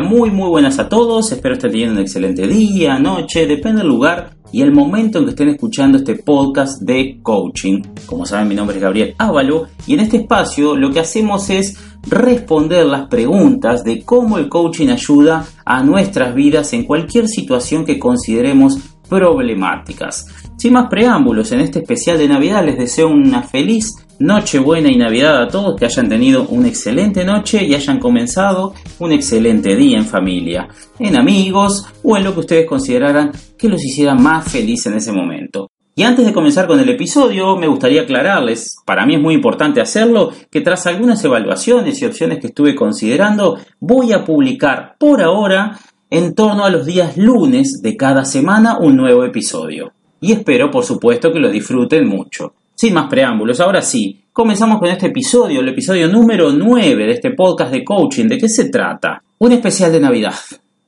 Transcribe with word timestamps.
Muy 0.00 0.30
muy 0.30 0.48
buenas 0.48 0.78
a 0.78 0.88
todos, 0.88 1.30
espero 1.30 1.54
estén 1.54 1.70
teniendo 1.70 1.94
un 1.94 2.00
excelente 2.00 2.48
día, 2.48 2.98
noche, 2.98 3.46
depende 3.46 3.82
del 3.82 3.88
lugar 3.88 4.30
y 4.50 4.62
el 4.62 4.72
momento 4.72 5.18
en 5.18 5.24
que 5.24 5.30
estén 5.30 5.48
escuchando 5.50 5.98
este 5.98 6.16
podcast 6.16 6.82
de 6.82 7.20
coaching. 7.22 7.80
Como 8.06 8.26
saben, 8.26 8.48
mi 8.48 8.54
nombre 8.54 8.76
es 8.76 8.82
Gabriel 8.82 9.14
Ávalo 9.18 9.68
y 9.86 9.94
en 9.94 10.00
este 10.00 10.16
espacio 10.16 10.76
lo 10.76 10.90
que 10.90 11.00
hacemos 11.00 11.48
es 11.50 11.78
responder 12.08 12.86
las 12.86 13.08
preguntas 13.08 13.84
de 13.84 14.02
cómo 14.02 14.38
el 14.38 14.48
coaching 14.48 14.88
ayuda 14.88 15.46
a 15.64 15.82
nuestras 15.84 16.34
vidas 16.34 16.72
en 16.72 16.84
cualquier 16.84 17.28
situación 17.28 17.84
que 17.84 17.98
consideremos 17.98 18.78
problemáticas. 19.08 20.26
Sin 20.56 20.72
más 20.72 20.88
preámbulos, 20.88 21.52
en 21.52 21.60
este 21.60 21.80
especial 21.80 22.18
de 22.18 22.28
Navidad 22.28 22.64
les 22.64 22.78
deseo 22.78 23.08
una 23.08 23.42
feliz 23.42 23.92
Nochebuena 24.18 24.90
y 24.90 24.96
Navidad 24.96 25.42
a 25.42 25.48
todos, 25.48 25.76
que 25.78 25.86
hayan 25.86 26.08
tenido 26.08 26.46
una 26.48 26.68
excelente 26.68 27.24
noche 27.24 27.64
y 27.64 27.74
hayan 27.74 27.98
comenzado 27.98 28.74
un 28.98 29.12
excelente 29.12 29.74
día 29.74 29.98
en 29.98 30.06
familia, 30.06 30.68
en 30.98 31.16
amigos 31.16 31.86
o 32.02 32.16
en 32.16 32.24
lo 32.24 32.34
que 32.34 32.40
ustedes 32.40 32.66
consideraran 32.66 33.32
que 33.58 33.68
los 33.68 33.84
hiciera 33.84 34.14
más 34.14 34.50
felices 34.50 34.86
en 34.86 34.98
ese 34.98 35.12
momento. 35.12 35.70
Y 35.96 36.02
antes 36.02 36.26
de 36.26 36.32
comenzar 36.32 36.66
con 36.66 36.80
el 36.80 36.88
episodio, 36.88 37.56
me 37.56 37.68
gustaría 37.68 38.02
aclararles, 38.02 38.76
para 38.84 39.06
mí 39.06 39.14
es 39.14 39.20
muy 39.20 39.34
importante 39.34 39.80
hacerlo, 39.80 40.30
que 40.50 40.60
tras 40.60 40.86
algunas 40.86 41.24
evaluaciones 41.24 42.02
y 42.02 42.06
opciones 42.06 42.40
que 42.40 42.48
estuve 42.48 42.74
considerando, 42.74 43.58
voy 43.78 44.12
a 44.12 44.24
publicar 44.24 44.96
por 44.98 45.22
ahora 45.22 45.78
en 46.10 46.34
torno 46.34 46.64
a 46.64 46.70
los 46.70 46.84
días 46.84 47.16
lunes 47.16 47.80
de 47.80 47.96
cada 47.96 48.24
semana 48.24 48.78
un 48.78 48.96
nuevo 48.96 49.24
episodio. 49.24 49.92
Y 50.20 50.32
espero, 50.32 50.70
por 50.70 50.84
supuesto, 50.84 51.32
que 51.32 51.38
lo 51.38 51.50
disfruten 51.50 52.08
mucho. 52.08 52.54
Sin 52.76 52.92
más 52.92 53.08
preámbulos, 53.08 53.60
ahora 53.60 53.80
sí, 53.82 54.24
comenzamos 54.32 54.80
con 54.80 54.88
este 54.88 55.06
episodio, 55.06 55.60
el 55.60 55.68
episodio 55.68 56.08
número 56.08 56.50
9 56.50 57.06
de 57.06 57.12
este 57.12 57.30
podcast 57.30 57.70
de 57.70 57.84
coaching. 57.84 58.26
¿De 58.26 58.36
qué 58.36 58.48
se 58.48 58.68
trata? 58.68 59.22
Un 59.38 59.52
especial 59.52 59.92
de 59.92 60.00
Navidad. 60.00 60.34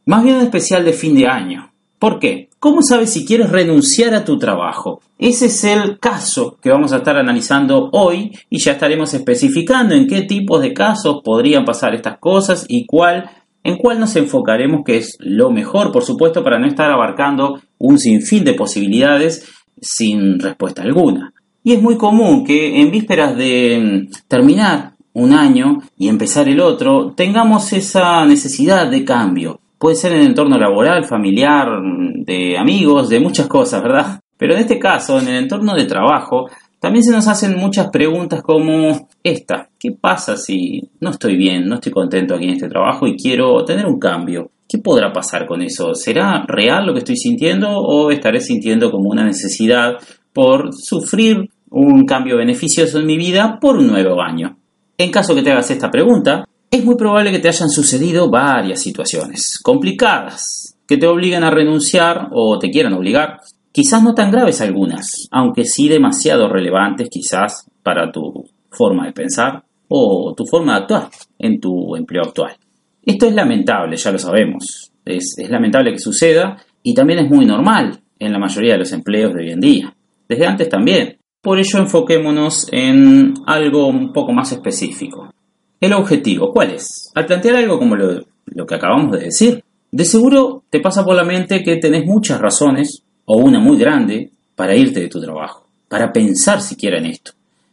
Más 0.06 0.24
bien 0.24 0.36
un 0.36 0.42
especial 0.42 0.84
de 0.84 0.92
fin 0.92 1.14
de 1.14 1.28
año. 1.28 1.70
¿Por 2.00 2.18
qué? 2.18 2.50
¿Cómo 2.58 2.82
sabes 2.82 3.10
si 3.10 3.24
quieres 3.24 3.50
renunciar 3.50 4.14
a 4.14 4.24
tu 4.24 4.36
trabajo? 4.36 5.00
Ese 5.16 5.46
es 5.46 5.62
el 5.62 6.00
caso 6.00 6.58
que 6.60 6.70
vamos 6.70 6.92
a 6.92 6.96
estar 6.96 7.16
analizando 7.16 7.88
hoy 7.92 8.32
y 8.50 8.58
ya 8.58 8.72
estaremos 8.72 9.14
especificando 9.14 9.94
en 9.94 10.08
qué 10.08 10.22
tipos 10.22 10.60
de 10.60 10.74
casos 10.74 11.20
podrían 11.24 11.64
pasar 11.64 11.94
estas 11.94 12.18
cosas 12.18 12.66
y 12.68 12.84
cuál 12.84 13.30
en 13.62 13.78
cuál 13.78 13.98
nos 13.98 14.14
enfocaremos 14.16 14.82
que 14.84 14.98
es 14.98 15.16
lo 15.20 15.50
mejor, 15.50 15.90
por 15.90 16.04
supuesto, 16.04 16.42
para 16.42 16.58
no 16.58 16.66
estar 16.66 16.90
abarcando 16.90 17.60
un 17.78 17.98
sinfín 17.98 18.44
de 18.44 18.54
posibilidades 18.54 19.48
sin 19.80 20.38
respuesta 20.38 20.82
alguna. 20.82 21.32
Y 21.66 21.72
es 21.72 21.82
muy 21.82 21.96
común 21.96 22.44
que 22.44 22.80
en 22.80 22.92
vísperas 22.92 23.36
de 23.36 24.06
mm, 24.08 24.28
terminar 24.28 24.92
un 25.14 25.32
año 25.32 25.80
y 25.98 26.06
empezar 26.06 26.48
el 26.48 26.60
otro, 26.60 27.12
tengamos 27.16 27.72
esa 27.72 28.24
necesidad 28.24 28.88
de 28.88 29.04
cambio. 29.04 29.58
Puede 29.76 29.96
ser 29.96 30.12
en 30.12 30.20
el 30.20 30.26
entorno 30.28 30.58
laboral, 30.58 31.04
familiar, 31.06 31.82
mm, 31.82 32.22
de 32.22 32.56
amigos, 32.56 33.08
de 33.08 33.18
muchas 33.18 33.48
cosas, 33.48 33.82
¿verdad? 33.82 34.20
Pero 34.38 34.54
en 34.54 34.60
este 34.60 34.78
caso, 34.78 35.18
en 35.18 35.26
el 35.26 35.42
entorno 35.42 35.74
de 35.74 35.86
trabajo, 35.86 36.48
también 36.78 37.02
se 37.02 37.10
nos 37.10 37.26
hacen 37.26 37.56
muchas 37.56 37.88
preguntas 37.90 38.44
como 38.44 39.08
esta. 39.24 39.68
¿Qué 39.76 39.90
pasa 39.90 40.36
si 40.36 40.88
no 41.00 41.10
estoy 41.10 41.36
bien, 41.36 41.66
no 41.66 41.74
estoy 41.74 41.90
contento 41.90 42.36
aquí 42.36 42.44
en 42.44 42.50
este 42.50 42.68
trabajo 42.68 43.08
y 43.08 43.16
quiero 43.16 43.64
tener 43.64 43.86
un 43.86 43.98
cambio? 43.98 44.52
¿Qué 44.68 44.78
podrá 44.78 45.12
pasar 45.12 45.46
con 45.46 45.62
eso? 45.62 45.96
¿Será 45.96 46.44
real 46.46 46.86
lo 46.86 46.92
que 46.92 47.00
estoy 47.00 47.16
sintiendo 47.16 47.70
o 47.70 48.12
estaré 48.12 48.38
sintiendo 48.38 48.92
como 48.92 49.10
una 49.10 49.24
necesidad 49.24 49.96
por 50.36 50.68
sufrir 50.72 51.48
un 51.70 52.04
cambio 52.06 52.36
beneficioso 52.36 52.98
en 52.98 53.06
mi 53.06 53.16
vida 53.16 53.58
por 53.60 53.76
un 53.76 53.86
nuevo 53.88 54.20
año. 54.20 54.58
En 54.98 55.10
caso 55.10 55.34
que 55.34 55.42
te 55.42 55.52
hagas 55.52 55.70
esta 55.70 55.90
pregunta, 55.90 56.44
es 56.70 56.84
muy 56.84 56.96
probable 56.96 57.30
que 57.30 57.38
te 57.38 57.48
hayan 57.48 57.70
sucedido 57.70 58.30
varias 58.30 58.80
situaciones 58.80 59.58
complicadas 59.62 60.76
que 60.86 60.96
te 60.96 61.06
obligan 61.06 61.44
a 61.44 61.50
renunciar 61.50 62.28
o 62.32 62.58
te 62.58 62.70
quieran 62.70 62.94
obligar. 62.94 63.40
Quizás 63.72 64.02
no 64.02 64.14
tan 64.14 64.30
graves 64.30 64.60
algunas, 64.60 65.28
aunque 65.30 65.64
sí 65.64 65.88
demasiado 65.88 66.48
relevantes 66.48 67.08
quizás 67.10 67.68
para 67.82 68.10
tu 68.10 68.48
forma 68.70 69.06
de 69.06 69.12
pensar 69.12 69.62
o 69.88 70.34
tu 70.36 70.46
forma 70.46 70.72
de 70.72 70.82
actuar 70.82 71.08
en 71.38 71.60
tu 71.60 71.94
empleo 71.96 72.22
actual. 72.22 72.56
Esto 73.04 73.26
es 73.26 73.34
lamentable, 73.34 73.96
ya 73.96 74.12
lo 74.12 74.18
sabemos. 74.18 74.92
Es 75.04 75.36
lamentable 75.48 75.92
que 75.92 75.98
suceda 75.98 76.56
y 76.82 76.94
también 76.94 77.20
es 77.20 77.30
muy 77.30 77.46
normal 77.46 78.00
en 78.18 78.32
la 78.32 78.38
mayoría 78.38 78.72
de 78.72 78.78
los 78.78 78.92
empleos 78.92 79.34
de 79.34 79.42
hoy 79.42 79.50
en 79.50 79.60
día. 79.60 79.94
Desde 80.28 80.46
antes 80.46 80.68
también. 80.68 81.18
Por 81.46 81.60
ello 81.60 81.78
enfoquémonos 81.78 82.66
en 82.72 83.34
algo 83.46 83.86
un 83.86 84.12
poco 84.12 84.32
más 84.32 84.50
específico. 84.50 85.32
El 85.80 85.92
objetivo, 85.92 86.52
¿cuál 86.52 86.72
es? 86.72 87.12
Al 87.14 87.24
plantear 87.24 87.54
algo 87.54 87.78
como 87.78 87.94
lo, 87.94 88.66
que 88.66 88.74
acabamos 88.74 89.12
de 89.12 89.26
decir, 89.26 89.62
de 89.92 90.04
seguro 90.04 90.64
te 90.70 90.80
pasa 90.80 91.04
por 91.04 91.14
la 91.14 91.22
mente 91.22 91.62
que 91.62 91.76
tenés 91.76 92.04
muchas 92.04 92.40
razones, 92.40 93.04
o 93.26 93.36
una 93.36 93.60
muy 93.60 93.78
grande, 93.78 94.32
para 94.56 94.74
irte 94.74 94.98
de 94.98 95.08
tu 95.08 95.20
trabajo, 95.20 95.68
para 95.88 96.12
pensar 96.12 96.60
siquiera 96.60 96.98
en 96.98 97.06
esto. 97.06 97.30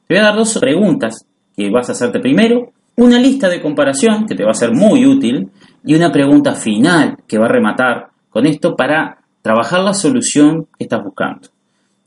Te 0.07 0.13
voy 0.13 0.19
a 0.19 0.25
dar 0.27 0.35
dos 0.35 0.55
preguntas 0.59 1.25
que 1.57 1.71
vas 1.71 1.89
a 1.89 1.93
hacerte 1.93 2.19
primero, 2.19 2.73
una 2.97 3.17
lista 3.17 3.49
de 3.49 3.59
comparación 3.59 4.27
que 4.27 4.35
te 4.35 4.45
va 4.45 4.51
a 4.51 4.53
ser 4.53 4.71
muy 4.71 5.03
útil 5.07 5.49
y 5.83 5.95
una 5.95 6.11
pregunta 6.11 6.53
final 6.53 7.17
que 7.27 7.39
va 7.39 7.45
a 7.45 7.51
rematar 7.51 8.09
con 8.29 8.45
esto 8.45 8.75
para 8.75 9.17
trabajar 9.41 9.79
la 9.79 9.95
solución 9.95 10.67
que 10.77 10.83
estás 10.83 11.03
buscando. 11.03 11.52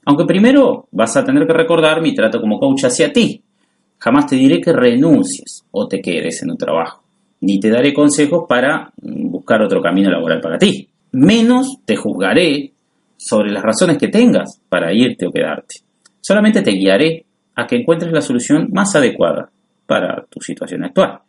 Aunque 0.07 0.25
primero 0.25 0.89
vas 0.93 1.17
a 1.17 1.25
tener 1.25 1.47
que 1.47 1.53
recordar 1.53 2.01
mi 2.01 2.15
trato 2.15 2.41
como 2.41 2.61
coach 2.61 2.85
hacia 2.85 3.13
ti. 3.13 3.43
Jamás 3.99 4.27
te 4.27 4.37
diré 4.37 4.61
que 4.61 4.73
renuncies 4.73 5.65
o 5.73 5.89
te 5.89 6.01
quedes 6.01 6.43
en 6.43 6.53
un 6.53 6.57
trabajo, 6.57 7.03
ni 7.41 7.59
te 7.59 7.71
daré 7.71 7.93
consejos 7.93 8.45
para 8.49 8.93
mm, 9.03 9.31
buscar 9.31 9.63
otro 9.63 9.83
camino 9.83 10.09
laboral 10.11 10.41
para 10.41 10.59
ti. 10.59 10.89
Menos 11.13 11.79
te 11.85 11.97
juzgaré 11.97 12.73
sobre 13.17 13.51
las 13.51 13.63
razones 13.63 13.99
que 13.99 14.09
tengas 14.09 14.61
para 14.69 14.93
irte 14.93 15.27
o 15.27 15.33
quedarte. 15.33 15.77
Solamente 16.21 16.63
te 16.63 16.73
guiaré 16.73 17.25
a 17.57 17.67
que 17.67 17.77
encuentres 17.77 18.13
la 18.13 18.21
solución 18.21 18.69
más 18.73 18.95
adecuada 18.95 19.51
para 19.87 20.25
tu 20.31 20.41
situación 20.41 20.85
actual 20.85 21.21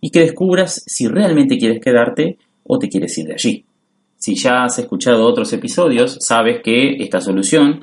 y 0.00 0.10
que 0.10 0.20
descubras 0.20 0.84
si 0.86 1.08
realmente 1.08 1.58
quieres 1.58 1.80
quedarte 1.80 2.38
o 2.64 2.78
te 2.78 2.88
quieres 2.88 3.16
ir 3.18 3.26
de 3.26 3.34
allí. 3.34 3.64
Si 4.20 4.34
ya 4.34 4.64
has 4.64 4.78
escuchado 4.78 5.24
otros 5.24 5.50
episodios, 5.54 6.18
sabes 6.20 6.60
que 6.62 6.96
esta 7.02 7.22
solución 7.22 7.80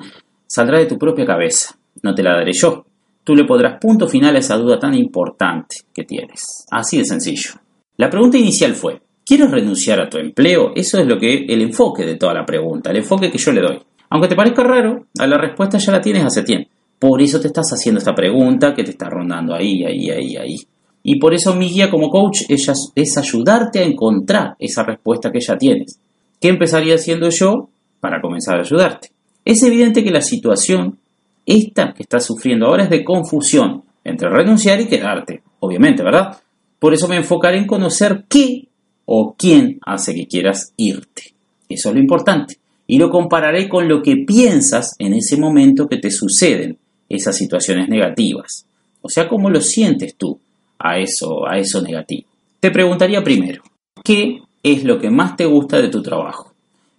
saldrá 0.48 0.78
de 0.80 0.86
tu 0.86 0.98
propia 0.98 1.24
cabeza, 1.24 1.78
no 2.02 2.14
te 2.14 2.22
la 2.24 2.32
daré 2.32 2.52
yo. 2.52 2.84
Tú 3.22 3.36
le 3.36 3.44
podrás 3.44 3.78
punto 3.78 4.08
final 4.08 4.34
a 4.34 4.38
esa 4.38 4.56
duda 4.56 4.78
tan 4.78 4.94
importante 4.94 5.76
que 5.94 6.04
tienes. 6.04 6.66
Así 6.70 6.96
de 6.96 7.04
sencillo. 7.04 7.52
La 7.98 8.08
pregunta 8.08 8.38
inicial 8.38 8.74
fue, 8.74 9.00
¿quieres 9.24 9.50
renunciar 9.50 10.00
a 10.00 10.08
tu 10.08 10.18
empleo? 10.18 10.72
Eso 10.74 10.98
es 10.98 11.06
lo 11.06 11.18
que 11.18 11.44
el 11.44 11.60
enfoque 11.60 12.06
de 12.06 12.16
toda 12.16 12.32
la 12.32 12.46
pregunta, 12.46 12.90
el 12.90 12.96
enfoque 12.96 13.30
que 13.30 13.38
yo 13.38 13.52
le 13.52 13.60
doy. 13.60 13.78
Aunque 14.10 14.28
te 14.28 14.36
parezca 14.36 14.64
raro, 14.64 15.06
a 15.18 15.26
la 15.26 15.36
respuesta 15.36 15.76
ya 15.76 15.92
la 15.92 16.00
tienes 16.00 16.24
hace 16.24 16.42
tiempo. 16.42 16.70
Por 16.98 17.20
eso 17.20 17.38
te 17.38 17.48
estás 17.48 17.70
haciendo 17.70 17.98
esta 17.98 18.14
pregunta 18.14 18.74
que 18.74 18.82
te 18.82 18.92
está 18.92 19.10
rondando 19.10 19.54
ahí, 19.54 19.84
ahí, 19.84 20.10
ahí, 20.10 20.36
ahí. 20.36 20.56
Y 21.02 21.18
por 21.18 21.34
eso 21.34 21.54
mi 21.54 21.68
guía 21.68 21.90
como 21.90 22.10
coach 22.10 22.42
es, 22.48 22.92
es 22.94 23.18
ayudarte 23.18 23.80
a 23.80 23.84
encontrar 23.84 24.56
esa 24.58 24.82
respuesta 24.82 25.30
que 25.30 25.40
ya 25.40 25.56
tienes. 25.56 26.00
¿Qué 26.40 26.48
empezaría 26.48 26.94
haciendo 26.94 27.28
yo 27.28 27.68
para 28.00 28.20
comenzar 28.20 28.56
a 28.56 28.62
ayudarte? 28.62 29.10
Es 29.48 29.62
evidente 29.62 30.04
que 30.04 30.10
la 30.10 30.20
situación, 30.20 30.98
esta 31.46 31.94
que 31.94 32.02
estás 32.02 32.26
sufriendo 32.26 32.66
ahora, 32.66 32.84
es 32.84 32.90
de 32.90 33.02
confusión 33.02 33.82
entre 34.04 34.28
renunciar 34.28 34.78
y 34.78 34.88
quedarte, 34.88 35.40
obviamente, 35.60 36.02
¿verdad? 36.02 36.36
Por 36.78 36.92
eso 36.92 37.08
me 37.08 37.16
enfocaré 37.16 37.56
en 37.56 37.66
conocer 37.66 38.26
qué 38.28 38.68
o 39.06 39.34
quién 39.38 39.78
hace 39.86 40.14
que 40.14 40.26
quieras 40.26 40.74
irte. 40.76 41.32
Eso 41.66 41.88
es 41.88 41.94
lo 41.94 41.98
importante. 41.98 42.58
Y 42.86 42.98
lo 42.98 43.08
compararé 43.08 43.70
con 43.70 43.88
lo 43.88 44.02
que 44.02 44.16
piensas 44.16 44.94
en 44.98 45.14
ese 45.14 45.38
momento 45.38 45.88
que 45.88 45.96
te 45.96 46.10
suceden 46.10 46.76
esas 47.08 47.34
situaciones 47.34 47.88
negativas. 47.88 48.66
O 49.00 49.08
sea, 49.08 49.30
cómo 49.30 49.48
lo 49.48 49.62
sientes 49.62 50.14
tú 50.16 50.38
a 50.78 50.98
eso, 50.98 51.48
a 51.48 51.56
eso 51.56 51.80
negativo. 51.80 52.28
Te 52.60 52.70
preguntaría 52.70 53.24
primero, 53.24 53.62
¿qué 54.04 54.42
es 54.62 54.84
lo 54.84 54.98
que 54.98 55.08
más 55.08 55.36
te 55.36 55.46
gusta 55.46 55.80
de 55.80 55.88
tu 55.88 56.02
trabajo? 56.02 56.47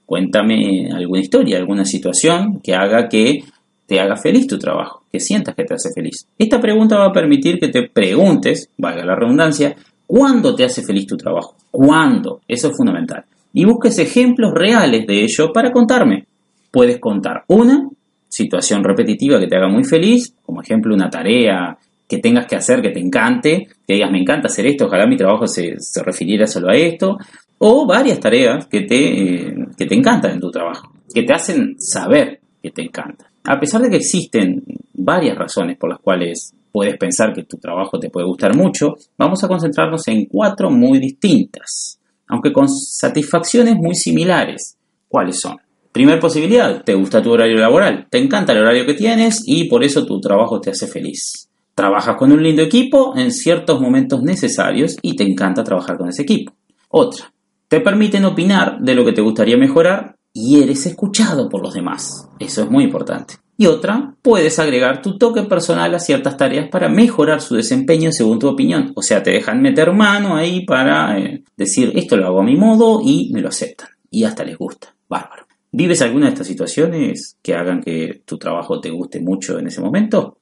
Cuéntame 0.09 0.89
alguna 0.91 1.19
historia, 1.19 1.59
alguna 1.59 1.85
situación 1.85 2.61
que 2.63 2.73
haga 2.73 3.07
que 3.07 3.43
te 3.85 3.99
haga 3.99 4.17
feliz 4.17 4.47
tu 4.47 4.57
trabajo, 4.57 5.03
que 5.11 5.19
sientas 5.19 5.53
que 5.53 5.65
te 5.65 5.75
hace 5.75 5.89
feliz. 5.93 6.25
Esta 6.35 6.59
pregunta 6.59 6.97
va 6.97 7.05
a 7.05 7.13
permitir 7.13 7.59
que 7.59 7.67
te 7.67 7.87
preguntes, 7.87 8.71
valga 8.75 9.05
la 9.05 9.15
redundancia, 9.15 9.75
¿cuándo 10.07 10.55
te 10.55 10.63
hace 10.63 10.81
feliz 10.81 11.05
tu 11.05 11.15
trabajo? 11.15 11.53
¿Cuándo? 11.69 12.41
Eso 12.47 12.69
es 12.69 12.75
fundamental. 12.75 13.23
Y 13.53 13.65
busques 13.65 13.99
ejemplos 13.99 14.51
reales 14.55 15.05
de 15.05 15.25
ello 15.25 15.53
para 15.53 15.71
contarme. 15.71 16.25
Puedes 16.71 16.97
contar 16.97 17.43
una 17.47 17.87
situación 18.27 18.83
repetitiva 18.83 19.39
que 19.39 19.45
te 19.45 19.57
haga 19.57 19.67
muy 19.67 19.83
feliz, 19.83 20.33
como 20.43 20.63
ejemplo 20.63 20.95
una 20.95 21.11
tarea 21.11 21.77
que 22.07 22.17
tengas 22.17 22.47
que 22.47 22.55
hacer 22.55 22.81
que 22.81 22.89
te 22.89 22.99
encante, 22.99 23.67
que 23.85 23.93
digas 23.93 24.09
me 24.09 24.21
encanta 24.21 24.47
hacer 24.47 24.65
esto, 24.65 24.87
ojalá 24.87 25.05
mi 25.05 25.17
trabajo 25.17 25.45
se, 25.45 25.75
se 25.77 26.01
refiriera 26.01 26.47
solo 26.47 26.69
a 26.71 26.75
esto, 26.75 27.19
o 27.59 27.85
varias 27.85 28.19
tareas 28.19 28.67
que 28.67 28.81
te, 28.81 29.47
eh, 29.47 29.55
que 29.77 29.85
te 29.85 29.95
encantan 29.95 30.31
en 30.31 30.39
tu 30.39 30.49
trabajo, 30.49 30.91
que 31.13 31.23
te 31.23 31.33
hacen 31.33 31.75
saber 31.79 32.39
que 32.61 32.71
te 32.71 32.81
encantan. 32.81 33.27
A 33.43 33.59
pesar 33.59 33.81
de 33.81 33.89
que 33.89 33.97
existen 33.97 34.63
varias 34.93 35.37
razones 35.37 35.77
por 35.77 35.89
las 35.89 35.99
cuales 35.99 36.53
puedes 36.71 36.97
pensar 36.97 37.33
que 37.33 37.43
tu 37.43 37.57
trabajo 37.57 37.99
te 37.99 38.09
puede 38.09 38.27
gustar 38.27 38.55
mucho, 38.55 38.95
vamos 39.17 39.43
a 39.43 39.47
concentrarnos 39.47 40.07
en 40.07 40.25
cuatro 40.25 40.69
muy 40.69 40.99
distintas. 40.99 41.95
aunque 42.31 42.53
con 42.53 42.69
satisfacciones 42.69 43.75
muy 43.75 43.95
similares. 43.95 44.77
¿Cuáles 45.07 45.39
son? 45.39 45.57
Primer 45.91 46.19
posibilidad, 46.19 46.83
te 46.83 46.93
gusta 46.93 47.23
tu 47.23 47.31
horario 47.31 47.57
laboral, 47.57 48.05
te 48.07 48.19
encanta 48.19 48.53
el 48.53 48.59
horario 48.59 48.85
que 48.85 48.93
tienes 48.93 49.41
y 49.47 49.63
por 49.63 49.83
eso 49.83 50.05
tu 50.05 50.21
trabajo 50.21 50.61
te 50.61 50.69
hace 50.69 50.85
feliz. 50.85 51.49
Trabajas 51.73 52.15
con 52.17 52.31
un 52.31 52.43
lindo 52.43 52.61
equipo 52.61 53.17
en 53.17 53.31
ciertos 53.31 53.81
momentos 53.81 54.21
necesarios 54.21 54.97
y 55.01 55.15
te 55.15 55.23
encanta 55.23 55.63
trabajar 55.63 55.97
con 55.97 56.09
ese 56.09 56.21
equipo. 56.21 56.53
Otra, 56.89 57.33
te 57.69 57.79
permiten 57.79 58.25
opinar 58.25 58.79
de 58.81 58.95
lo 58.95 59.05
que 59.05 59.13
te 59.13 59.21
gustaría 59.21 59.55
mejorar 59.55 60.15
y 60.33 60.61
eres 60.61 60.85
escuchado 60.85 61.47
por 61.47 61.61
los 61.61 61.73
demás. 61.73 62.27
Eso 62.39 62.63
es 62.63 62.69
muy 62.69 62.83
importante. 62.83 63.35
Y 63.57 63.67
otra, 63.67 64.15
puedes 64.21 64.57
agregar 64.57 65.01
tu 65.01 65.17
toque 65.17 65.43
personal 65.43 65.93
a 65.93 65.99
ciertas 65.99 66.35
tareas 66.35 66.69
para 66.69 66.89
mejorar 66.89 67.41
su 67.41 67.55
desempeño 67.55 68.11
según 68.11 68.39
tu 68.39 68.47
opinión. 68.47 68.91
O 68.95 69.01
sea, 69.01 69.21
te 69.21 69.31
dejan 69.31 69.61
meter 69.61 69.91
mano 69.93 70.35
ahí 70.35 70.65
para 70.65 71.19
eh, 71.19 71.43
decir 71.55 71.91
esto 71.95 72.17
lo 72.17 72.25
hago 72.25 72.39
a 72.39 72.43
mi 72.43 72.55
modo 72.55 73.01
y 73.03 73.31
me 73.33 73.41
lo 73.41 73.49
aceptan. 73.49 73.89
Y 74.09 74.23
hasta 74.23 74.43
les 74.43 74.57
gusta. 74.57 74.95
Bárbaro. 75.07 75.45
¿Vives 75.71 76.01
alguna 76.01 76.25
de 76.25 76.33
estas 76.33 76.47
situaciones 76.47 77.37
que 77.43 77.53
hagan 77.53 77.83
que 77.83 78.23
tu 78.25 78.37
trabajo 78.39 78.79
te 78.79 78.89
guste 78.89 79.19
mucho 79.19 79.59
en 79.59 79.67
ese 79.67 79.81
momento? 79.81 80.39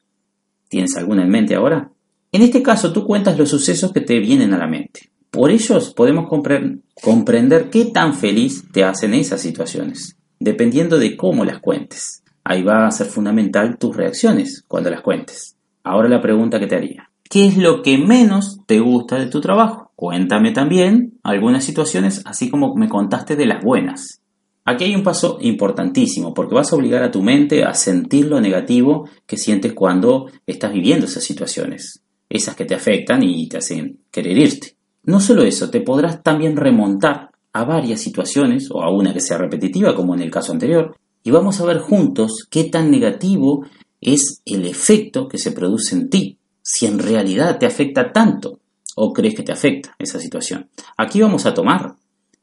¿Tienes 0.70 0.96
alguna 0.96 1.24
en 1.24 1.30
mente 1.30 1.56
ahora? 1.56 1.92
En 2.32 2.42
este 2.42 2.62
caso, 2.62 2.94
tú 2.94 3.06
cuentas 3.06 3.38
los 3.38 3.50
sucesos 3.50 3.92
que 3.92 4.02
te 4.02 4.20
vienen 4.20 4.54
a 4.54 4.58
la 4.58 4.68
mente. 4.68 5.10
Por 5.32 5.52
ellos 5.52 5.94
podemos 5.94 6.30
comprender 6.30 7.70
qué 7.70 7.86
tan 7.86 8.14
feliz 8.14 8.64
te 8.72 8.84
hacen 8.84 9.14
esas 9.14 9.42
situaciones, 9.42 10.18
dependiendo 10.40 10.98
de 10.98 11.18
cómo 11.18 11.46
las 11.46 11.60
cuentes. 11.60 12.24
Ahí 12.44 12.64
va 12.64 12.88
a 12.88 12.92
ser 12.92 13.08
fundamental 13.08 13.78
tus 13.78 13.96
reacciones 13.96 14.64
cuando 14.68 14.90
las 14.90 15.02
cuentes. 15.02 15.56
Ahora 15.84 16.08
la 16.08 16.22
pregunta 16.22 16.60
que 16.60 16.68
te 16.68 16.76
haría. 16.76 17.10
¿Qué 17.30 17.46
es 17.46 17.58
lo 17.58 17.82
que 17.82 17.98
menos 17.98 18.62
te 18.66 18.80
gusta 18.80 19.20
de 19.20 19.28
tu 19.28 19.42
trabajo? 19.42 19.92
Cuéntame 19.96 20.52
también 20.52 21.20
algunas 21.24 21.66
situaciones, 21.66 22.22
así 22.26 22.50
como 22.50 22.74
me 22.76 22.88
contaste 22.88 23.36
de 23.36 23.46
las 23.46 23.62
buenas. 23.62 24.22
Aquí 24.64 24.86
hay 24.86 24.96
un 24.96 25.04
paso 25.04 25.38
importantísimo, 25.42 26.34
porque 26.34 26.56
vas 26.56 26.72
a 26.72 26.76
obligar 26.78 27.04
a 27.04 27.12
tu 27.12 27.22
mente 27.22 27.64
a 27.64 27.74
sentir 27.74 28.28
lo 28.28 28.40
negativo 28.40 29.10
que 29.26 29.36
sientes 29.36 29.74
cuando 29.74 30.30
estás 30.46 30.72
viviendo 30.72 31.06
esas 31.06 31.24
situaciones, 31.24 32.02
esas 32.30 32.56
que 32.56 32.66
te 32.66 32.76
afectan 32.76 33.24
y 33.24 33.50
te 33.50 33.58
hacen 33.58 34.00
querer 34.10 34.38
irte. 34.38 34.77
No 35.08 35.22
solo 35.22 35.44
eso, 35.44 35.70
te 35.70 35.80
podrás 35.80 36.22
también 36.22 36.58
remontar 36.58 37.32
a 37.54 37.64
varias 37.64 38.02
situaciones, 38.02 38.70
o 38.70 38.84
a 38.84 38.92
una 38.92 39.14
que 39.14 39.22
sea 39.22 39.38
repetitiva, 39.38 39.96
como 39.96 40.14
en 40.14 40.22
el 40.22 40.30
caso 40.30 40.52
anterior, 40.52 40.98
y 41.24 41.32
vamos 41.32 41.62
a 41.62 41.66
ver 41.66 41.80
juntos 41.80 42.46
qué 42.50 42.66
tan 42.66 42.92
negativo 42.92 43.66
es 44.02 44.42
el 44.46 44.66
efecto 44.66 45.30
que 45.30 45.38
se 45.38 45.54
produce 45.54 45.96
en 45.96 46.10
ti, 46.10 46.38
si 46.62 46.88
en 46.88 47.00
realidad 47.00 47.58
te 47.58 47.66
afecta 47.66 48.12
tanto 48.12 48.60
o 48.98 49.14
crees 49.14 49.34
que 49.34 49.44
te 49.44 49.54
afecta 49.54 49.96
esa 49.98 50.20
situación. 50.20 50.70
Aquí 50.98 51.22
vamos 51.22 51.46
a 51.46 51.54
tomar 51.54 51.96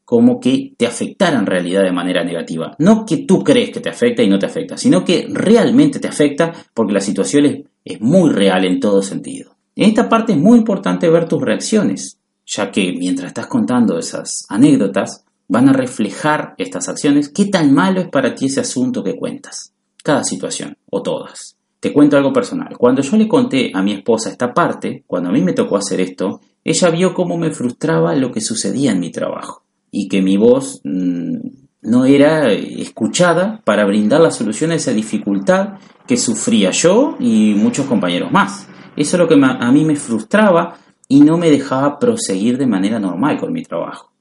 como 0.03 0.39
que 0.39 0.73
te 0.75 0.87
afectara 0.87 1.37
en 1.37 1.45
realidad 1.45 1.83
de 1.83 1.91
manera 1.91 2.23
negativa. 2.23 2.75
No 2.79 3.05
que 3.05 3.17
tú 3.17 3.43
crees 3.43 3.69
que 3.69 3.79
te 3.79 3.89
afecta 3.89 4.23
y 4.23 4.27
no 4.27 4.39
te 4.39 4.47
afecta, 4.47 4.75
sino 4.75 5.05
que 5.05 5.27
realmente 5.29 5.99
te 5.99 6.07
afecta 6.07 6.51
porque 6.73 6.93
la 6.93 7.01
situación 7.01 7.45
es, 7.45 7.63
es 7.83 8.01
muy 8.01 8.31
real 8.31 8.65
en 8.65 8.79
todo 8.79 9.03
sentido. 9.03 9.55
En 9.75 9.89
esta 9.89 10.09
parte 10.09 10.33
es 10.33 10.39
muy 10.39 10.57
importante 10.57 11.09
ver 11.09 11.27
tus 11.27 11.41
reacciones, 11.41 12.17
ya 12.45 12.71
que 12.71 12.93
mientras 12.93 13.27
estás 13.27 13.47
contando 13.47 13.97
esas 13.97 14.45
anécdotas, 14.49 15.25
van 15.47 15.69
a 15.69 15.73
reflejar 15.73 16.55
estas 16.57 16.89
acciones 16.89 17.29
qué 17.29 17.45
tan 17.45 17.73
malo 17.73 18.01
es 18.01 18.09
para 18.09 18.33
ti 18.35 18.45
ese 18.45 18.61
asunto 18.61 19.03
que 19.03 19.15
cuentas. 19.15 19.73
Cada 20.03 20.23
situación, 20.23 20.77
o 20.89 21.01
todas. 21.01 21.55
Te 21.79 21.93
cuento 21.93 22.17
algo 22.17 22.33
personal. 22.33 22.77
Cuando 22.77 23.01
yo 23.01 23.17
le 23.17 23.27
conté 23.27 23.71
a 23.73 23.81
mi 23.81 23.93
esposa 23.93 24.29
esta 24.29 24.53
parte, 24.53 25.03
cuando 25.05 25.29
a 25.29 25.31
mí 25.31 25.41
me 25.41 25.53
tocó 25.53 25.77
hacer 25.77 26.01
esto, 26.01 26.41
ella 26.63 26.89
vio 26.89 27.13
cómo 27.13 27.37
me 27.37 27.51
frustraba 27.51 28.15
lo 28.15 28.31
que 28.31 28.41
sucedía 28.41 28.91
en 28.91 28.99
mi 28.99 29.11
trabajo 29.11 29.63
y 29.91 30.07
que 30.07 30.21
mi 30.21 30.35
voz 30.37 30.81
mm, 30.83 31.37
no 31.83 32.05
era 32.05 32.51
escuchada 32.51 33.61
para 33.63 33.85
brindar 33.85 34.21
la 34.21 34.31
solución 34.31 34.71
a 34.71 34.75
esa 34.75 34.91
dificultad 34.91 35.75
que 36.07 36.17
sufría 36.17 36.71
yo 36.71 37.15
y 37.19 37.53
muchos 37.55 37.85
compañeros 37.85 38.31
más. 38.31 38.67
Eso 38.95 39.15
es 39.17 39.19
lo 39.19 39.27
que 39.27 39.35
a 39.35 39.71
mí 39.71 39.85
me 39.85 39.95
frustraba 39.95 40.77
y 41.07 41.21
no 41.21 41.37
me 41.37 41.49
dejaba 41.49 41.99
proseguir 41.99 42.57
de 42.57 42.67
manera 42.67 42.99
normal 42.99 43.37
con 43.37 43.53
mi 43.53 43.63
trabajo. 43.63 44.11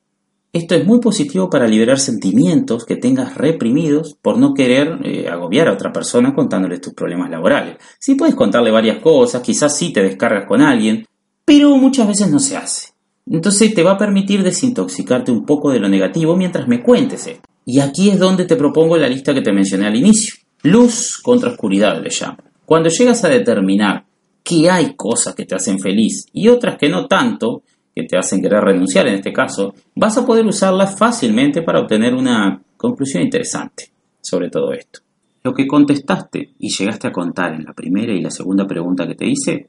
Esto 0.53 0.77
es 0.77 0.87
muy 0.87 1.01
positivo 1.01 1.51
para 1.51 1.67
liberar 1.67 1.99
sentimientos 1.99 2.85
que 2.85 2.95
tengas 2.95 3.37
reprimidos 3.37 4.17
por 4.23 4.39
no 4.39 4.55
querer 4.55 5.01
eh, 5.03 5.29
agobiar 5.29 5.67
a 5.67 5.73
otra 5.73 5.93
persona 5.93 6.33
contándoles 6.33 6.81
tus 6.81 6.95
problemas 6.95 7.29
laborales. 7.29 7.79
Sí 7.99 8.15
puedes 8.15 8.37
contarle 8.37 8.71
varias 8.71 9.03
cosas, 9.03 9.43
quizás 9.43 9.77
sí 9.77 9.93
te 9.93 10.03
descargas 10.03 10.47
con 10.47 10.61
alguien, 10.61 11.07
pero 11.45 11.77
muchas 11.77 12.07
veces 12.07 12.31
no 12.31 12.39
se 12.39 12.57
hace. 12.57 12.93
Entonces 13.27 13.75
te 13.75 13.83
va 13.83 13.93
a 13.93 13.99
permitir 13.99 14.45
desintoxicarte 14.45 15.33
un 15.33 15.45
poco 15.45 15.73
de 15.73 15.81
lo 15.81 15.89
negativo 15.89 16.37
mientras 16.37 16.69
me 16.69 16.83
cuentes. 16.83 17.29
Y 17.65 17.81
aquí 17.81 18.11
es 18.11 18.21
donde 18.21 18.45
te 18.45 18.55
propongo 18.55 18.97
la 18.97 19.09
lista 19.09 19.35
que 19.35 19.43
te 19.43 19.53
mencioné 19.53 19.87
al 19.87 19.97
inicio. 19.97 20.35
Luz 20.63 21.19
contra 21.23 21.51
oscuridad 21.51 22.01
le 22.01 22.11
llamo. 22.11 22.39
Cuando 22.65 22.91
llegas 22.91 23.25
a 23.25 23.29
determinar 23.29 24.05
que 24.45 24.71
hay 24.71 24.95
cosas 24.95 25.35
que 25.35 25.47
te 25.47 25.57
hacen 25.57 25.81
feliz 25.81 26.27
y 26.33 26.49
otras 26.49 26.77
que 26.77 26.89
no 26.89 27.07
tanto, 27.07 27.63
que 27.95 28.05
te 28.05 28.17
hacen 28.17 28.41
querer 28.41 28.63
renunciar 28.63 29.09
en 29.09 29.15
este 29.15 29.33
caso, 29.33 29.75
vas 29.97 30.17
a 30.19 30.25
poder 30.25 30.47
usarlas 30.47 30.97
fácilmente 30.97 31.63
para 31.63 31.81
obtener 31.81 32.15
una 32.15 32.61
conclusión 32.77 33.23
interesante 33.23 33.95
sobre 34.25 34.51
todo 34.51 34.73
esto. 34.73 35.01
Lo 35.43 35.53
que 35.53 35.67
contestaste 35.67 36.55
y 36.59 36.71
llegaste 36.71 37.07
a 37.07 37.13
contar 37.13 37.53
en 37.53 37.65
la 37.65 37.75
primera 37.75 38.13
y 38.13 38.23
la 38.23 38.31
segunda 38.31 38.67
pregunta 38.67 39.07
que 39.07 39.15
te 39.15 39.27
hice 39.27 39.69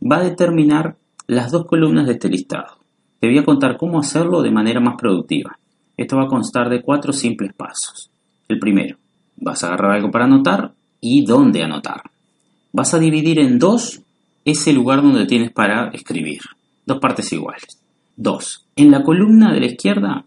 va 0.00 0.18
a 0.18 0.24
determinar 0.24 0.96
las 1.26 1.50
dos 1.50 1.64
columnas 1.64 2.06
de 2.06 2.12
este 2.12 2.28
listado. 2.28 2.78
Te 3.18 3.26
voy 3.26 3.38
a 3.38 3.44
contar 3.44 3.78
cómo 3.78 3.98
hacerlo 3.98 4.42
de 4.42 4.50
manera 4.50 4.80
más 4.80 4.96
productiva. 4.98 5.58
Esto 5.96 6.16
va 6.16 6.24
a 6.24 6.28
constar 6.28 6.68
de 6.68 6.82
cuatro 6.82 7.12
simples 7.12 7.54
pasos. 7.54 8.10
El 8.48 8.58
primero, 8.58 8.98
vas 9.36 9.64
a 9.64 9.68
agarrar 9.68 9.92
algo 9.92 10.10
para 10.10 10.26
anotar 10.26 10.74
y 11.00 11.24
dónde 11.24 11.62
anotar. 11.62 12.02
Vas 12.72 12.92
a 12.92 12.98
dividir 12.98 13.38
en 13.38 13.58
dos 13.58 14.02
ese 14.44 14.72
lugar 14.72 15.02
donde 15.02 15.26
tienes 15.26 15.52
para 15.52 15.88
escribir 15.90 16.40
dos 16.86 16.98
partes 16.98 17.32
iguales. 17.32 17.78
2. 18.16 18.66
En 18.76 18.90
la 18.90 19.02
columna 19.02 19.52
de 19.52 19.60
la 19.60 19.66
izquierda 19.66 20.24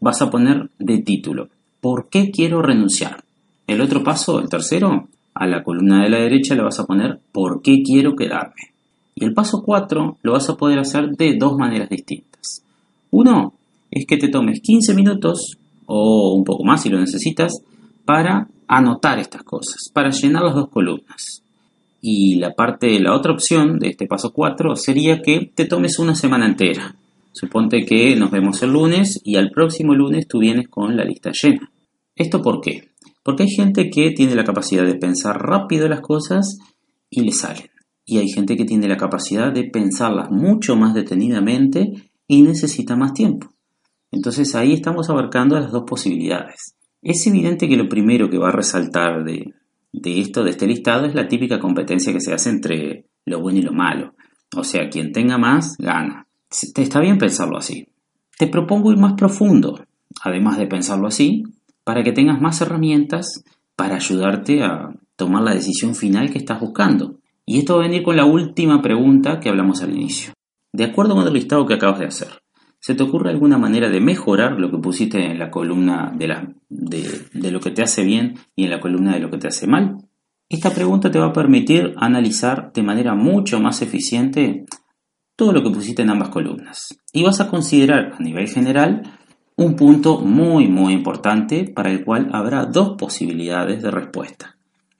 vas 0.00 0.22
a 0.22 0.30
poner 0.30 0.70
de 0.78 0.98
título, 0.98 1.48
¿por 1.80 2.08
qué 2.08 2.30
quiero 2.30 2.62
renunciar? 2.62 3.24
El 3.66 3.80
otro 3.80 4.02
paso, 4.02 4.40
el 4.40 4.48
tercero, 4.48 5.08
a 5.34 5.46
la 5.46 5.62
columna 5.62 6.02
de 6.02 6.10
la 6.10 6.18
derecha 6.18 6.54
le 6.54 6.62
vas 6.62 6.80
a 6.80 6.86
poner 6.86 7.20
¿por 7.32 7.62
qué 7.62 7.82
quiero 7.82 8.16
quedarme? 8.16 8.72
Y 9.14 9.24
el 9.24 9.32
paso 9.32 9.62
4 9.64 10.18
lo 10.22 10.32
vas 10.32 10.48
a 10.48 10.56
poder 10.56 10.78
hacer 10.78 11.10
de 11.10 11.36
dos 11.38 11.56
maneras 11.56 11.88
distintas. 11.88 12.64
Uno 13.10 13.54
es 13.90 14.06
que 14.06 14.16
te 14.16 14.28
tomes 14.28 14.60
15 14.60 14.94
minutos 14.94 15.56
o 15.86 16.34
un 16.34 16.44
poco 16.44 16.64
más 16.64 16.82
si 16.82 16.88
lo 16.88 16.98
necesitas 16.98 17.62
para 18.04 18.48
anotar 18.66 19.18
estas 19.18 19.42
cosas, 19.42 19.90
para 19.92 20.10
llenar 20.10 20.44
las 20.44 20.54
dos 20.54 20.68
columnas. 20.68 21.42
Y 22.00 22.36
la 22.36 22.54
parte, 22.54 22.98
la 22.98 23.14
otra 23.14 23.32
opción 23.32 23.78
de 23.78 23.88
este 23.88 24.06
paso 24.06 24.32
4 24.32 24.76
sería 24.76 25.20
que 25.20 25.52
te 25.54 25.66
tomes 25.66 25.98
una 25.98 26.14
semana 26.14 26.46
entera. 26.46 26.96
Suponte 27.32 27.84
que 27.84 28.16
nos 28.16 28.30
vemos 28.30 28.62
el 28.62 28.72
lunes 28.72 29.20
y 29.24 29.36
al 29.36 29.50
próximo 29.50 29.94
lunes 29.94 30.26
tú 30.26 30.38
vienes 30.38 30.68
con 30.68 30.96
la 30.96 31.04
lista 31.04 31.30
llena. 31.32 31.70
¿Esto 32.14 32.42
por 32.42 32.60
qué? 32.60 32.90
Porque 33.22 33.44
hay 33.44 33.50
gente 33.50 33.90
que 33.90 34.10
tiene 34.10 34.34
la 34.34 34.44
capacidad 34.44 34.84
de 34.84 34.94
pensar 34.94 35.40
rápido 35.40 35.88
las 35.88 36.00
cosas 36.00 36.58
y 37.08 37.20
le 37.20 37.32
salen. 37.32 37.70
Y 38.04 38.18
hay 38.18 38.28
gente 38.28 38.56
que 38.56 38.64
tiene 38.64 38.88
la 38.88 38.96
capacidad 38.96 39.52
de 39.52 39.64
pensarlas 39.64 40.30
mucho 40.30 40.74
más 40.74 40.94
detenidamente 40.94 42.10
y 42.26 42.42
necesita 42.42 42.96
más 42.96 43.12
tiempo. 43.12 43.52
Entonces 44.10 44.54
ahí 44.54 44.72
estamos 44.72 45.10
abarcando 45.10 45.58
las 45.58 45.70
dos 45.70 45.84
posibilidades. 45.86 46.76
Es 47.02 47.26
evidente 47.26 47.68
que 47.68 47.76
lo 47.76 47.88
primero 47.88 48.28
que 48.28 48.38
va 48.38 48.48
a 48.48 48.52
resaltar 48.52 49.24
de, 49.24 49.54
de 49.92 50.20
esto, 50.20 50.44
de 50.44 50.50
este 50.50 50.66
listado, 50.66 51.06
es 51.06 51.14
la 51.14 51.28
típica 51.28 51.58
competencia 51.58 52.12
que 52.12 52.20
se 52.20 52.32
hace 52.32 52.50
entre 52.50 53.06
lo 53.26 53.40
bueno 53.40 53.58
y 53.58 53.62
lo 53.62 53.72
malo. 53.72 54.14
O 54.56 54.64
sea, 54.64 54.88
quien 54.88 55.12
tenga 55.12 55.38
más, 55.38 55.76
gana. 55.78 56.26
Está 56.50 57.00
bien 57.00 57.18
pensarlo 57.18 57.58
así. 57.58 57.88
Te 58.38 58.46
propongo 58.46 58.92
ir 58.92 58.98
más 58.98 59.14
profundo, 59.14 59.84
además 60.22 60.58
de 60.58 60.66
pensarlo 60.66 61.06
así, 61.06 61.44
para 61.84 62.02
que 62.02 62.12
tengas 62.12 62.40
más 62.40 62.60
herramientas 62.60 63.44
para 63.76 63.96
ayudarte 63.96 64.62
a 64.62 64.90
tomar 65.16 65.42
la 65.42 65.54
decisión 65.54 65.94
final 65.94 66.30
que 66.30 66.38
estás 66.38 66.60
buscando. 66.60 67.16
Y 67.46 67.58
esto 67.58 67.76
va 67.76 67.84
a 67.84 67.86
venir 67.86 68.02
con 68.02 68.16
la 68.16 68.24
última 68.24 68.80
pregunta 68.82 69.40
que 69.40 69.48
hablamos 69.48 69.82
al 69.82 69.94
inicio. 69.94 70.32
De 70.72 70.84
acuerdo 70.84 71.14
con 71.14 71.26
el 71.26 71.32
listado 71.32 71.66
que 71.66 71.74
acabas 71.74 71.98
de 71.98 72.06
hacer, 72.06 72.28
¿Se 72.80 72.94
te 72.94 73.02
ocurre 73.02 73.28
alguna 73.28 73.58
manera 73.58 73.90
de 73.90 74.00
mejorar 74.00 74.58
lo 74.58 74.70
que 74.70 74.78
pusiste 74.78 75.30
en 75.30 75.38
la 75.38 75.50
columna 75.50 76.12
de, 76.16 77.50
lo 77.50 77.60
que 77.60 77.70
te 77.70 77.82
hace 77.82 78.02
bien 78.04 78.36
y 78.56 78.64
en 78.64 78.70
la 78.70 78.80
columna 78.80 79.12
de 79.12 79.20
lo 79.20 79.30
que 79.30 79.36
te 79.36 79.48
hace 79.48 79.66
mal? 79.66 79.98
Esta 80.48 80.70
pregunta 80.70 81.10
te 81.10 81.18
va 81.18 81.26
a 81.26 81.32
permitir 81.32 81.94
analizar 81.98 82.72
de 82.72 82.82
manera 82.82 83.14
mucho 83.14 83.60
más 83.60 83.82
eficiente 83.82 84.64
todo 85.36 85.52
lo 85.52 85.62
que 85.62 85.70
pusiste 85.70 86.02
en 86.02 86.10
ambas 86.10 86.30
columnas. 86.30 86.98
Y 87.12 87.22
vas 87.22 87.40
a 87.40 87.48
considerar 87.48 88.14
a 88.18 88.22
nivel 88.22 88.48
general 88.48 89.02
un 89.56 89.76
punto 89.76 90.18
muy 90.18 90.66
muy 90.66 90.94
importante 90.94 91.64
para 91.64 91.90
el 91.90 92.02
cual 92.02 92.30
habrá 92.32 92.64
dos 92.64 92.96
posibilidades 92.96 93.82
de 93.82 93.90
respuesta. 93.90 94.56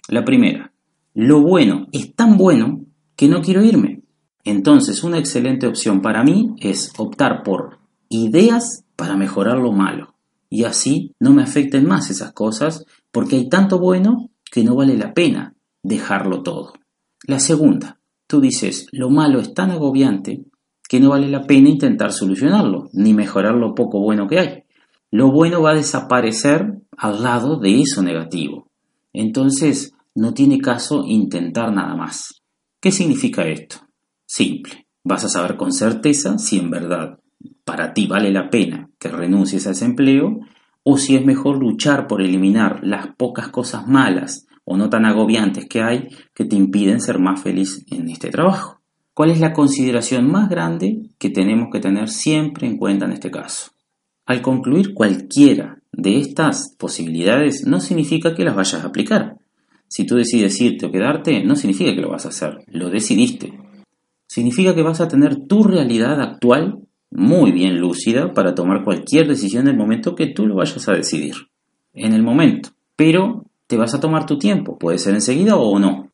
La 0.08 0.22
primera, 0.22 0.70
lo 1.14 1.40
bueno 1.40 1.86
es 1.92 2.14
tan 2.14 2.36
bueno 2.36 2.84
que 3.16 3.26
no 3.26 3.40
quiero 3.40 3.64
irme. 3.64 3.99
Entonces, 4.44 5.04
una 5.04 5.18
excelente 5.18 5.66
opción 5.66 6.00
para 6.00 6.24
mí 6.24 6.54
es 6.58 6.92
optar 6.96 7.42
por 7.42 7.78
ideas 8.08 8.84
para 8.96 9.16
mejorar 9.16 9.58
lo 9.58 9.72
malo. 9.72 10.14
Y 10.48 10.64
así 10.64 11.14
no 11.20 11.32
me 11.32 11.42
afecten 11.42 11.86
más 11.86 12.10
esas 12.10 12.32
cosas 12.32 12.84
porque 13.12 13.36
hay 13.36 13.48
tanto 13.48 13.78
bueno 13.78 14.30
que 14.50 14.64
no 14.64 14.74
vale 14.74 14.96
la 14.96 15.14
pena 15.14 15.54
dejarlo 15.82 16.42
todo. 16.42 16.72
La 17.26 17.38
segunda, 17.38 18.00
tú 18.26 18.40
dices, 18.40 18.86
lo 18.92 19.10
malo 19.10 19.40
es 19.40 19.54
tan 19.54 19.70
agobiante 19.70 20.44
que 20.88 20.98
no 20.98 21.10
vale 21.10 21.28
la 21.28 21.46
pena 21.46 21.68
intentar 21.68 22.12
solucionarlo, 22.12 22.88
ni 22.92 23.14
mejorar 23.14 23.54
lo 23.54 23.74
poco 23.74 24.00
bueno 24.00 24.26
que 24.26 24.40
hay. 24.40 24.64
Lo 25.12 25.30
bueno 25.30 25.62
va 25.62 25.70
a 25.70 25.74
desaparecer 25.74 26.80
al 26.96 27.22
lado 27.22 27.58
de 27.58 27.80
eso 27.80 28.02
negativo. 28.02 28.68
Entonces, 29.12 29.92
no 30.14 30.34
tiene 30.34 30.58
caso 30.58 31.04
intentar 31.06 31.72
nada 31.72 31.94
más. 31.94 32.42
¿Qué 32.80 32.90
significa 32.90 33.46
esto? 33.46 33.76
Simple. 34.32 34.86
Vas 35.02 35.24
a 35.24 35.28
saber 35.28 35.56
con 35.56 35.72
certeza 35.72 36.38
si 36.38 36.56
en 36.56 36.70
verdad 36.70 37.18
para 37.64 37.92
ti 37.94 38.06
vale 38.06 38.30
la 38.30 38.48
pena 38.48 38.88
que 39.00 39.08
renuncies 39.08 39.66
a 39.66 39.72
ese 39.72 39.84
empleo 39.84 40.38
o 40.84 40.98
si 40.98 41.16
es 41.16 41.26
mejor 41.26 41.58
luchar 41.58 42.06
por 42.06 42.22
eliminar 42.22 42.78
las 42.84 43.08
pocas 43.16 43.48
cosas 43.48 43.88
malas 43.88 44.46
o 44.62 44.76
no 44.76 44.88
tan 44.88 45.04
agobiantes 45.04 45.66
que 45.66 45.82
hay 45.82 46.10
que 46.32 46.44
te 46.44 46.54
impiden 46.54 47.00
ser 47.00 47.18
más 47.18 47.42
feliz 47.42 47.84
en 47.90 48.08
este 48.08 48.30
trabajo. 48.30 48.80
¿Cuál 49.14 49.30
es 49.30 49.40
la 49.40 49.52
consideración 49.52 50.30
más 50.30 50.48
grande 50.48 51.10
que 51.18 51.30
tenemos 51.30 51.66
que 51.72 51.80
tener 51.80 52.08
siempre 52.08 52.68
en 52.68 52.76
cuenta 52.76 53.06
en 53.06 53.12
este 53.12 53.32
caso? 53.32 53.72
Al 54.26 54.42
concluir 54.42 54.94
cualquiera 54.94 55.82
de 55.90 56.20
estas 56.20 56.76
posibilidades 56.78 57.66
no 57.66 57.80
significa 57.80 58.36
que 58.36 58.44
las 58.44 58.54
vayas 58.54 58.84
a 58.84 58.86
aplicar. 58.86 59.38
Si 59.88 60.06
tú 60.06 60.14
decides 60.14 60.60
irte 60.60 60.86
o 60.86 60.92
quedarte, 60.92 61.42
no 61.42 61.56
significa 61.56 61.92
que 61.96 62.00
lo 62.00 62.10
vas 62.10 62.26
a 62.26 62.28
hacer, 62.28 62.58
lo 62.68 62.90
decidiste. 62.90 63.69
Significa 64.30 64.76
que 64.76 64.84
vas 64.84 65.00
a 65.00 65.08
tener 65.08 65.48
tu 65.48 65.64
realidad 65.64 66.20
actual 66.20 66.78
muy 67.10 67.50
bien 67.50 67.80
lúcida 67.80 68.32
para 68.32 68.54
tomar 68.54 68.84
cualquier 68.84 69.26
decisión 69.26 69.62
en 69.66 69.72
el 69.72 69.76
momento 69.76 70.14
que 70.14 70.28
tú 70.28 70.46
lo 70.46 70.54
vayas 70.54 70.88
a 70.88 70.92
decidir. 70.92 71.34
En 71.94 72.12
el 72.12 72.22
momento. 72.22 72.68
Pero 72.94 73.46
te 73.66 73.76
vas 73.76 73.92
a 73.92 73.98
tomar 73.98 74.26
tu 74.26 74.38
tiempo, 74.38 74.78
puede 74.78 74.98
ser 74.98 75.14
enseguida 75.14 75.56
o 75.56 75.76
no. 75.80 76.12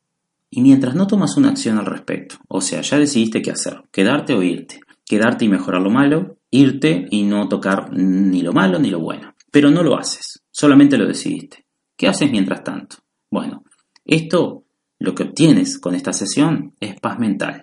Y 0.48 0.62
mientras 0.62 0.94
no 0.94 1.06
tomas 1.06 1.36
una 1.36 1.50
acción 1.50 1.76
al 1.76 1.84
respecto, 1.84 2.36
o 2.48 2.62
sea, 2.62 2.80
ya 2.80 2.98
decidiste 2.98 3.42
qué 3.42 3.50
hacer, 3.50 3.82
quedarte 3.92 4.32
o 4.32 4.42
irte, 4.42 4.80
quedarte 5.04 5.44
y 5.44 5.50
mejorar 5.50 5.82
lo 5.82 5.90
malo, 5.90 6.38
irte 6.50 7.04
y 7.10 7.24
no 7.24 7.48
tocar 7.48 7.92
ni 7.92 8.40
lo 8.40 8.54
malo 8.54 8.78
ni 8.78 8.88
lo 8.88 9.00
bueno. 9.00 9.34
Pero 9.50 9.70
no 9.70 9.82
lo 9.82 9.94
haces, 9.94 10.42
solamente 10.50 10.96
lo 10.96 11.06
decidiste. 11.06 11.66
¿Qué 11.94 12.08
haces 12.08 12.30
mientras 12.30 12.64
tanto? 12.64 12.96
Bueno, 13.30 13.62
esto, 14.06 14.64
lo 14.98 15.14
que 15.14 15.24
obtienes 15.24 15.78
con 15.78 15.94
esta 15.94 16.14
sesión 16.14 16.72
es 16.80 16.98
paz 16.98 17.18
mental, 17.18 17.60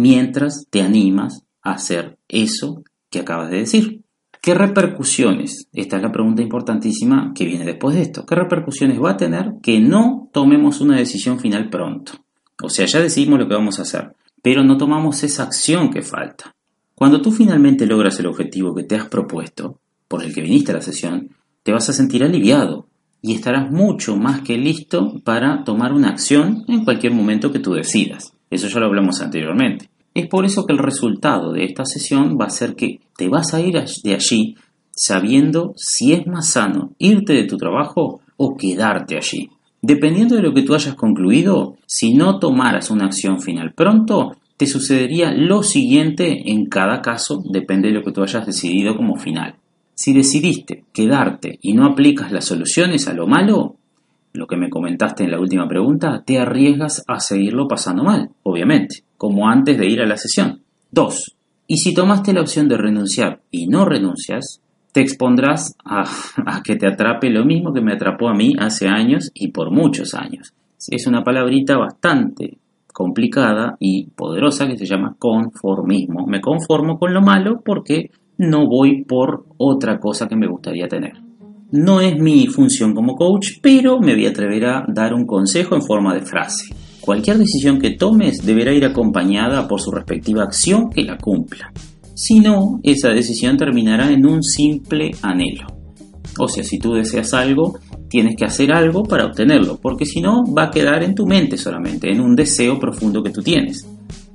mientras 0.00 0.66
te 0.70 0.82
animas 0.82 1.44
a 1.62 1.72
hacer 1.72 2.18
eso 2.28 2.82
que 3.10 3.20
acabas 3.20 3.50
de 3.50 3.58
decir. 3.58 4.02
¿Qué 4.42 4.54
repercusiones? 4.54 5.68
Esta 5.72 5.96
es 5.96 6.02
la 6.02 6.12
pregunta 6.12 6.40
importantísima 6.40 7.32
que 7.34 7.44
viene 7.44 7.66
después 7.66 7.94
de 7.94 8.02
esto. 8.02 8.24
¿Qué 8.24 8.34
repercusiones 8.34 8.98
va 8.98 9.10
a 9.10 9.16
tener 9.16 9.52
que 9.62 9.80
no 9.80 10.30
tomemos 10.32 10.80
una 10.80 10.96
decisión 10.96 11.38
final 11.38 11.68
pronto? 11.68 12.12
O 12.62 12.70
sea, 12.70 12.86
ya 12.86 13.00
decidimos 13.00 13.38
lo 13.38 13.46
que 13.46 13.54
vamos 13.54 13.78
a 13.78 13.82
hacer, 13.82 14.16
pero 14.42 14.64
no 14.64 14.78
tomamos 14.78 15.22
esa 15.22 15.42
acción 15.42 15.90
que 15.90 16.00
falta. 16.00 16.54
Cuando 16.94 17.20
tú 17.20 17.32
finalmente 17.32 17.86
logras 17.86 18.18
el 18.18 18.26
objetivo 18.26 18.74
que 18.74 18.84
te 18.84 18.96
has 18.96 19.08
propuesto, 19.08 19.78
por 20.08 20.22
el 20.22 20.32
que 20.32 20.42
viniste 20.42 20.72
a 20.72 20.76
la 20.76 20.82
sesión, 20.82 21.30
te 21.62 21.72
vas 21.72 21.88
a 21.90 21.92
sentir 21.92 22.24
aliviado 22.24 22.88
y 23.22 23.34
estarás 23.34 23.70
mucho 23.70 24.16
más 24.16 24.40
que 24.40 24.56
listo 24.56 25.20
para 25.22 25.64
tomar 25.64 25.92
una 25.92 26.08
acción 26.08 26.64
en 26.68 26.84
cualquier 26.84 27.12
momento 27.12 27.52
que 27.52 27.58
tú 27.58 27.74
decidas. 27.74 28.32
Eso 28.50 28.68
ya 28.68 28.80
lo 28.80 28.86
hablamos 28.86 29.22
anteriormente. 29.22 29.88
Es 30.12 30.26
por 30.26 30.44
eso 30.44 30.66
que 30.66 30.72
el 30.72 30.78
resultado 30.78 31.52
de 31.52 31.64
esta 31.64 31.84
sesión 31.84 32.36
va 32.38 32.46
a 32.46 32.50
ser 32.50 32.74
que 32.74 33.00
te 33.16 33.28
vas 33.28 33.54
a 33.54 33.60
ir 33.60 33.80
de 34.02 34.14
allí 34.14 34.56
sabiendo 34.90 35.72
si 35.76 36.12
es 36.12 36.26
más 36.26 36.48
sano 36.48 36.92
irte 36.98 37.32
de 37.32 37.44
tu 37.44 37.56
trabajo 37.56 38.20
o 38.36 38.56
quedarte 38.56 39.16
allí. 39.16 39.48
Dependiendo 39.80 40.34
de 40.34 40.42
lo 40.42 40.52
que 40.52 40.62
tú 40.62 40.74
hayas 40.74 40.94
concluido, 40.94 41.76
si 41.86 42.12
no 42.12 42.38
tomaras 42.38 42.90
una 42.90 43.06
acción 43.06 43.40
final 43.40 43.72
pronto, 43.72 44.36
te 44.56 44.66
sucedería 44.66 45.32
lo 45.32 45.62
siguiente 45.62 46.50
en 46.50 46.66
cada 46.66 47.00
caso, 47.00 47.42
depende 47.50 47.88
de 47.88 47.94
lo 47.94 48.02
que 48.02 48.12
tú 48.12 48.22
hayas 48.22 48.44
decidido 48.44 48.94
como 48.94 49.16
final. 49.16 49.54
Si 49.94 50.12
decidiste 50.12 50.84
quedarte 50.92 51.58
y 51.62 51.72
no 51.72 51.86
aplicas 51.86 52.30
las 52.30 52.44
soluciones 52.44 53.08
a 53.08 53.14
lo 53.14 53.26
malo, 53.26 53.76
lo 54.32 54.46
que 54.46 54.56
me 54.56 54.70
comentaste 54.70 55.24
en 55.24 55.32
la 55.32 55.40
última 55.40 55.66
pregunta, 55.68 56.22
te 56.24 56.38
arriesgas 56.38 57.04
a 57.06 57.20
seguirlo 57.20 57.66
pasando 57.66 58.04
mal, 58.04 58.30
obviamente, 58.42 59.04
como 59.16 59.48
antes 59.48 59.78
de 59.78 59.86
ir 59.86 60.00
a 60.00 60.06
la 60.06 60.16
sesión. 60.16 60.62
2. 60.92 61.36
Y 61.66 61.76
si 61.78 61.94
tomaste 61.94 62.32
la 62.32 62.40
opción 62.40 62.68
de 62.68 62.76
renunciar 62.76 63.40
y 63.50 63.66
no 63.66 63.84
renuncias, 63.84 64.60
te 64.92 65.00
expondrás 65.00 65.76
a, 65.84 66.04
a, 66.46 66.62
que 66.62 66.76
te 66.76 66.86
atrape 66.86 67.30
lo 67.30 67.44
mismo 67.44 67.72
que 67.72 67.80
me 67.80 67.92
atrapó 67.92 68.28
a 68.28 68.34
mí 68.34 68.52
hace 68.58 68.88
años 68.88 69.30
y 69.34 69.48
por 69.48 69.70
muchos 69.70 70.14
años. 70.14 70.52
Es 70.88 71.06
una 71.06 71.22
palabrita 71.22 71.76
bastante 71.76 72.58
complicada 72.92 73.76
y 73.78 74.06
poderosa 74.10 74.66
que 74.66 74.76
se 74.76 74.86
llama 74.86 75.14
conformismo. 75.18 76.26
Me 76.26 76.40
conformo 76.40 76.98
con 76.98 77.14
lo 77.14 77.20
malo 77.20 77.60
porque 77.64 78.10
no 78.38 78.66
voy 78.66 79.04
por 79.04 79.44
otra 79.58 80.00
cosa 80.00 80.26
que 80.26 80.36
me 80.36 80.48
gustaría 80.48 80.88
tener. 80.88 81.29
No 81.72 82.00
es 82.00 82.18
mi 82.18 82.48
función 82.48 82.94
como 82.94 83.14
coach, 83.14 83.58
pero 83.62 84.00
me 84.00 84.14
voy 84.14 84.26
a 84.26 84.30
atrever 84.30 84.66
a 84.66 84.84
dar 84.88 85.14
un 85.14 85.24
consejo 85.24 85.76
en 85.76 85.82
forma 85.82 86.14
de 86.14 86.22
frase. 86.22 86.74
Cualquier 87.00 87.38
decisión 87.38 87.78
que 87.78 87.92
tomes 87.92 88.44
deberá 88.44 88.72
ir 88.72 88.84
acompañada 88.84 89.68
por 89.68 89.80
su 89.80 89.90
respectiva 89.90 90.42
acción 90.42 90.90
que 90.90 91.02
la 91.02 91.16
cumpla. 91.16 91.72
Si 92.14 92.40
no, 92.40 92.80
esa 92.82 93.10
decisión 93.10 93.56
terminará 93.56 94.10
en 94.10 94.26
un 94.26 94.42
simple 94.42 95.12
anhelo. 95.22 95.68
O 96.38 96.48
sea, 96.48 96.64
si 96.64 96.78
tú 96.78 96.94
deseas 96.94 97.34
algo, 97.34 97.78
tienes 98.08 98.34
que 98.36 98.44
hacer 98.44 98.72
algo 98.72 99.04
para 99.04 99.26
obtenerlo, 99.26 99.78
porque 99.80 100.04
si 100.04 100.20
no, 100.20 100.44
va 100.52 100.64
a 100.64 100.70
quedar 100.70 101.02
en 101.04 101.14
tu 101.14 101.24
mente 101.24 101.56
solamente, 101.56 102.10
en 102.10 102.20
un 102.20 102.34
deseo 102.34 102.78
profundo 102.78 103.22
que 103.22 103.30
tú 103.30 103.42
tienes. 103.42 103.86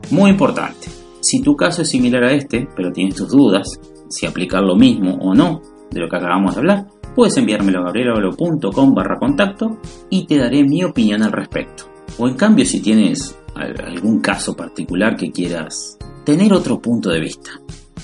Muy 0.10 0.32
importante, 0.32 0.88
si 1.20 1.42
tu 1.42 1.56
caso 1.56 1.82
es 1.82 1.90
similar 1.90 2.24
a 2.24 2.34
este, 2.34 2.68
pero 2.76 2.92
tienes 2.92 3.16
tus 3.16 3.30
dudas, 3.30 3.68
si 4.10 4.26
aplicar 4.26 4.64
lo 4.64 4.76
mismo 4.76 5.16
o 5.16 5.34
no 5.34 5.62
de 5.92 6.00
lo 6.00 6.10
que 6.10 6.16
acabamos 6.16 6.56
de 6.56 6.60
hablar, 6.60 6.88
puedes 7.16 7.38
enviármelo 7.38 7.80
a 7.80 7.84
gabrielavalo.com 7.86 8.94
barra 8.94 9.18
contacto 9.18 9.78
y 10.10 10.26
te 10.26 10.38
daré 10.38 10.64
mi 10.64 10.84
opinión 10.84 11.24
al 11.24 11.32
respecto. 11.32 11.86
O 12.18 12.28
en 12.28 12.36
cambio, 12.36 12.66
si 12.66 12.82
tienes 12.82 13.38
algún 13.56 14.20
caso 14.20 14.56
particular 14.56 15.16
que 15.16 15.32
quieras 15.32 15.98
tener 16.26 16.54
otro 16.54 16.80
punto 16.80 17.10
de 17.10 17.22
vista, 17.22 17.52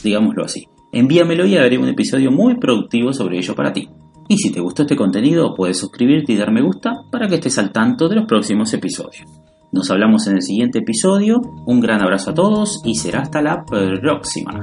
digámoslo 0.04 0.46
así, 0.46 0.68
envíamelo 0.92 1.46
y 1.46 1.58
haré 1.58 1.78
un 1.78 1.90
episodio 1.90 2.32
muy 2.32 2.56
productivo 2.56 3.14
sobre 3.14 3.38
ello 3.38 3.56
para 3.56 3.74
ti. 3.74 3.90
Y 4.28 4.38
si 4.38 4.52
te 4.52 4.62
gustó 4.62 4.84
este 4.84 4.96
contenido, 4.96 5.54
puedes 5.56 5.78
suscribirte 5.78 6.32
y 6.32 6.38
dar 6.38 6.52
me 6.52 6.62
gusta 6.62 7.04
para 7.12 7.28
que 7.28 7.36
estés 7.36 7.58
al 7.58 7.72
tanto 7.72 8.08
de 8.08 8.16
los 8.16 8.26
próximos 8.26 8.74
episodios. 8.74 9.26
Nos 9.74 9.90
hablamos 9.90 10.28
en 10.28 10.36
el 10.36 10.42
siguiente 10.42 10.80
episodio, 10.80 11.42
un 11.66 11.80
gran 11.80 12.02
abrazo 12.02 12.32
a 12.32 12.34
todos 12.34 12.82
y 12.86 12.96
será 12.96 13.22
hasta 13.22 13.42
la 13.42 13.64
próxima. 13.66 14.62